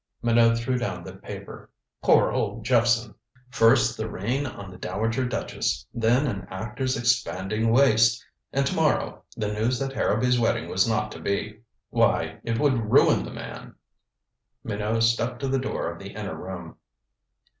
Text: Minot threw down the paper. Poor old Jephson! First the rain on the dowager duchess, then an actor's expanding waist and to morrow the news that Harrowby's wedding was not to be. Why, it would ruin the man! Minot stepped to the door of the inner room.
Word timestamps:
Minot 0.23 0.57
threw 0.57 0.79
down 0.79 1.03
the 1.03 1.13
paper. 1.15 1.69
Poor 2.01 2.31
old 2.31 2.65
Jephson! 2.65 3.13
First 3.51 3.97
the 3.97 4.09
rain 4.09 4.47
on 4.47 4.71
the 4.71 4.79
dowager 4.79 5.27
duchess, 5.27 5.85
then 5.93 6.25
an 6.25 6.47
actor's 6.49 6.97
expanding 6.97 7.69
waist 7.69 8.25
and 8.51 8.65
to 8.65 8.73
morrow 8.75 9.21
the 9.37 9.53
news 9.53 9.77
that 9.77 9.93
Harrowby's 9.93 10.39
wedding 10.39 10.69
was 10.69 10.89
not 10.89 11.11
to 11.11 11.19
be. 11.19 11.59
Why, 11.91 12.39
it 12.43 12.57
would 12.57 12.89
ruin 12.91 13.21
the 13.23 13.29
man! 13.31 13.75
Minot 14.63 15.03
stepped 15.03 15.39
to 15.41 15.47
the 15.47 15.59
door 15.59 15.91
of 15.91 15.99
the 15.99 16.13
inner 16.15 16.35
room. 16.35 16.77